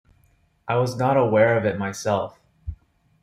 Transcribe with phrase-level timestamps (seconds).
[0.67, 2.39] I was not aware of it myself.